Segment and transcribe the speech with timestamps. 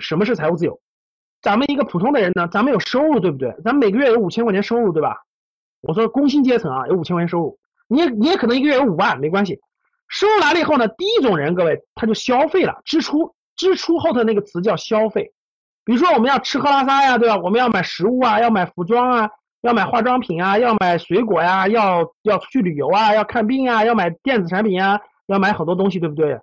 [0.00, 0.80] 什么是财务自由？
[1.42, 3.50] 咱们一个普通的人呢，咱们有收入，对不对？
[3.64, 5.16] 咱们每个月有五千块钱收入，对吧？
[5.80, 9.58] 我说工薪阶层啊，有五千块钱收入，你也你也可能一个月有五万，没关系。
[10.08, 15.32] 收入来了以后呢，第一种人，各位他就消费了，支出支出后头那个词叫消费。
[15.84, 17.38] 比如说我们要吃喝拉撒呀，对吧？
[17.38, 19.30] 我们要买食物啊，要买服装啊，
[19.62, 26.38] 要买化妆品啊，要买水果呀，要要出去旅游啊，要看病啊，要买电子产品啊，要买很多东西，对不对？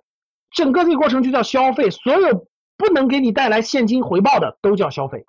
[0.50, 2.46] 整个这个过程就叫消费，所有
[2.78, 5.26] 不能给你带来现金回报的都叫消费。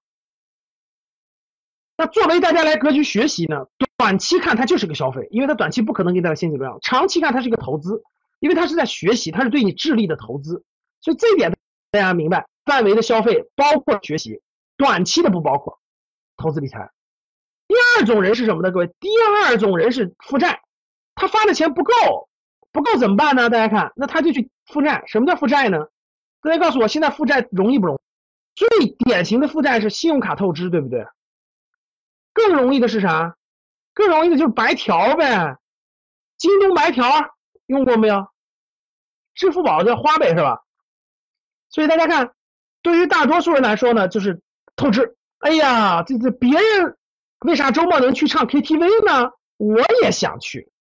[1.98, 3.66] 那作为大家来格局学习呢，
[3.98, 8.04] 短期看它就是个消费，因为它短期不可能给你带来现金流量；长期看它是个投资，
[8.40, 10.64] 因为它是在学习，它是对你智力的投资。
[11.02, 11.52] 所以这一点
[11.92, 14.42] 大家明白，范围的消费包括学习，
[14.78, 15.80] 短期的不包括
[16.38, 16.92] 投资理财。
[17.68, 18.72] 第二种人是什么呢？
[18.72, 20.62] 各位，第二种人是负债，
[21.16, 21.94] 他发的钱不够，
[22.72, 23.50] 不够怎么办呢？
[23.50, 25.04] 大家看，那他就去负债。
[25.08, 25.88] 什么叫负债呢？
[26.42, 28.00] 大家告诉我，现在负债容易不容易？
[28.56, 31.06] 最典型的负债是信用卡透支，对不对？
[32.34, 33.36] 更容易的是啥？
[33.94, 35.58] 更容易的就是白条呗，
[36.38, 37.06] 京东白条
[37.66, 38.28] 用过没有？
[39.34, 40.62] 支付宝叫花呗是吧？
[41.70, 42.32] 所以大家看，
[42.82, 44.42] 对于大多数人来说呢，就是
[44.76, 45.16] 透支。
[45.40, 46.98] 哎呀，这这别人
[47.46, 49.32] 为啥周末能去唱 KTV 呢？
[49.58, 50.72] 我也想去。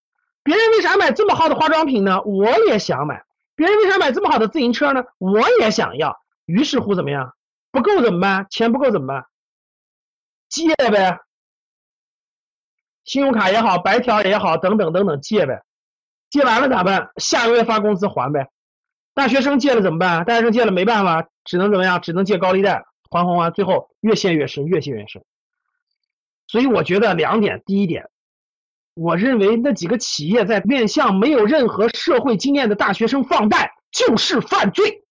[0.43, 2.23] 别人为啥买这么好的化妆品呢？
[2.23, 3.25] 我也想买。
[3.59, 5.03] 别人为啥买这么好的自行车呢？
[5.19, 6.23] 我也想要。
[6.47, 7.35] 于是乎怎么样？
[7.73, 8.47] 不够怎么办？
[8.51, 9.27] 钱不够怎么办？
[10.49, 11.19] 借呗。
[13.03, 15.65] 信用卡也好，白条也好，等等等等，借呗，
[16.31, 17.11] 借完了咋办？
[17.17, 18.49] 下个月发工资还呗。
[19.13, 20.25] 大学生借了怎么办？
[20.25, 22.01] 大学生借了没办法，只能怎么样？
[22.01, 25.25] 只能借高利贷，还还还，最后越陷越深，越陷越深。
[26.47, 28.09] 所以我觉得两点，第一点，
[28.99, 35.05] 我认为那几个企业在面向没有任何社会经验的大学生放贷就是犯罪。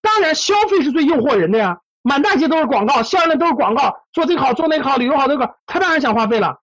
[0.00, 6.60] 当然，消费是最诱惑人的呀，满大街都是广告，校园里都是广告，做这个好，做那个好，旅游好，这个他当然想花费了。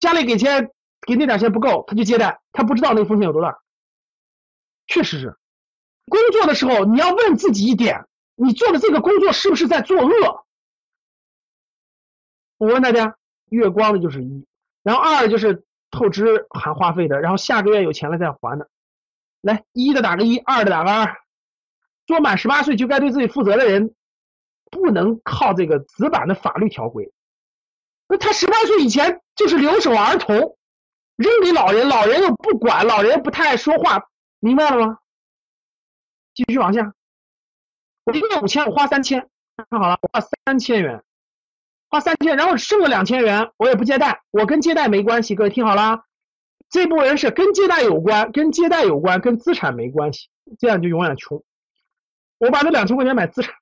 [0.00, 0.70] 家里给钱
[1.06, 3.58] 给那点钱不够，他就借贷，他不知道那个风险有多大。
[4.88, 5.38] 确实是，
[6.06, 10.46] 工作的时候你要问自己一点：你做的这个工作是不是在作恶？
[12.58, 13.16] 我问大家，
[13.50, 14.46] 月光的就是一，
[14.82, 18.68] 然后二就是透支含话费的，然后下个月有钱了再还的。
[19.40, 21.16] 来，一的打个一，二的打个二。
[22.06, 23.94] 做满十八岁就该对自己负责的人，
[24.70, 27.12] 不能靠这个死板的法律条规。
[28.08, 30.56] 那他十八岁以前就是留守儿童，
[31.16, 34.08] 扔给老人，老人又不管，老人不太爱说话，
[34.38, 34.98] 明白了吗？
[36.32, 36.92] 继续往下，
[38.04, 41.02] 我一个月五千，我花三千，看好了，我花三千元，
[41.88, 46.04] 花三千，然后剩了两千元，我也不借贷，我跟借贷没关系，各位听好了，
[46.68, 51.42] 这部分人是跟借贷有关，跟借贷有关，跟资产没关系，这样就永远穷。
[52.38, 53.54] 我把这两千块钱买资产。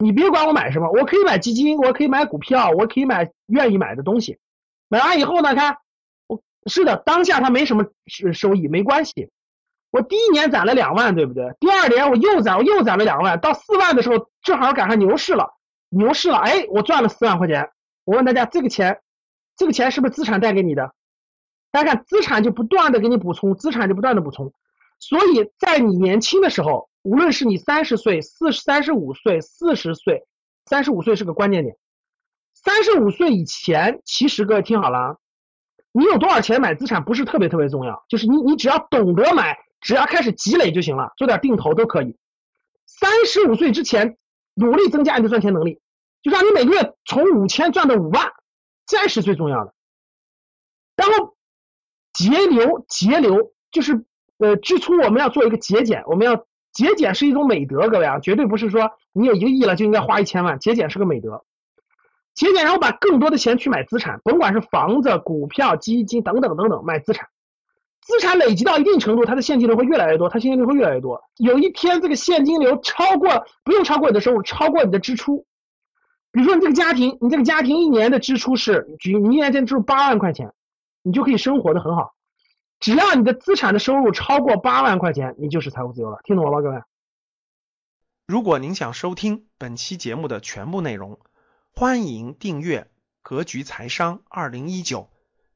[0.00, 4.38] 你别管我买什么，我可以买基金，我可以买股票，我可以买愿意买的东西。
[4.88, 5.78] 买完以后呢，看，
[6.28, 9.30] 我是的，当下它没什么收收益，没关系。
[9.90, 11.52] 我第一年攒了两万，对不对？
[11.58, 15.57] 第二年我又攒，我又攒了两万，到四万的时候，正好赶上牛市了，
[15.88, 17.70] 牛市了，哎，我赚了四万块钱。
[18.04, 19.00] 我问大家，这个钱，
[19.56, 20.92] 这个钱是不是资产带给你的？
[21.70, 24.52] 大家看，资产就不断的给你补充，资产就不断的补充。
[24.98, 26.88] 所以在你年轻的时候。
[27.04, 30.26] 无论是你三十岁、四三十五岁、四十岁，
[30.66, 31.74] 三十五岁是个关键点。
[32.52, 35.16] 三十五岁以前，其实各位听好了啊，
[35.92, 42.18] 你有多少钱买资产不是特别特别重要，就是你你只要懂得买，只要开始积累就行了，做点定投都可以。
[42.84, 44.18] 三十五岁之前，
[44.58, 45.80] 努力增加你的赚钱能力，
[46.22, 48.32] 就让你每个月从五千赚到五万，
[48.86, 49.74] 这是最重要的。
[50.96, 51.36] 然后
[52.12, 54.04] 节流，节流就是
[54.38, 56.46] 呃支出我们要做一个节俭，我们要。
[56.70, 60.60] 节俭是一种美德，各位啊，绝对不是说你有一个亿了就应该花一千万。
[60.60, 61.44] 节俭是个美德，
[62.34, 67.26] 节俭然后把更多的钱去买资产，甭管是房子、股票、基金等等等等，买资产。
[68.08, 71.22] 资产累积到一定程度，它的现金流会越来越多，它现金流会越来越多。
[71.36, 75.46] 有一天这个现金流超过，不用超过你的收入，超过你的支出。
[76.32, 80.54] 比如说你这个家庭，你这个家庭一年的支出是，举你一年间支出八万块钱，
[81.02, 82.14] 你就可以生活的很好。
[82.80, 86.20] 只要你的资产的收入超过八万块钱，你就是财务自由了。
[86.24, 86.80] 听懂了吗，各位？
[88.26, 91.18] 如果您想收听本期节目的全部内容，
[91.74, 92.80] 欢迎订阅
[93.20, 95.00] 《格局财商二零一九》，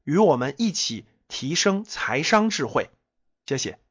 [0.03, 2.89] 与我们一起提升财商智慧。
[3.45, 3.82] 谢谢。